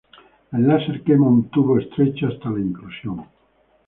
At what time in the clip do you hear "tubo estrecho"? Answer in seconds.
1.51-2.25